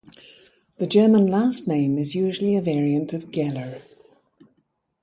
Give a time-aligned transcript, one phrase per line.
[0.79, 3.83] The German last name is usually a variant of "Geller".